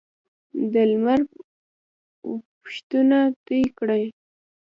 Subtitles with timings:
[0.73, 1.21] د لمر
[2.31, 4.03] وپښوته توی کړي